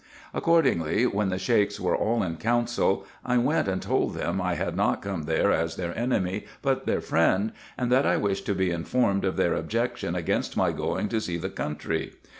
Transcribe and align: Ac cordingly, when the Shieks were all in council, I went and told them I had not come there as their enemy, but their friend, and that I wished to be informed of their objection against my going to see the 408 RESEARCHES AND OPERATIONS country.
Ac 0.33 0.41
cordingly, 0.43 1.05
when 1.05 1.29
the 1.29 1.37
Shieks 1.37 1.79
were 1.79 1.95
all 1.95 2.23
in 2.23 2.37
council, 2.37 3.05
I 3.23 3.37
went 3.37 3.67
and 3.67 3.79
told 3.79 4.15
them 4.15 4.41
I 4.41 4.55
had 4.55 4.75
not 4.75 4.99
come 5.03 5.25
there 5.25 5.51
as 5.51 5.75
their 5.75 5.95
enemy, 5.95 6.47
but 6.63 6.87
their 6.87 7.01
friend, 7.01 7.51
and 7.77 7.91
that 7.91 8.07
I 8.07 8.17
wished 8.17 8.47
to 8.47 8.55
be 8.55 8.71
informed 8.71 9.23
of 9.23 9.37
their 9.37 9.53
objection 9.53 10.15
against 10.15 10.57
my 10.57 10.71
going 10.71 11.07
to 11.09 11.21
see 11.21 11.37
the 11.37 11.49
408 11.49 11.55
RESEARCHES 11.55 11.55
AND 11.55 11.93
OPERATIONS 11.93 12.13
country. 12.15 12.19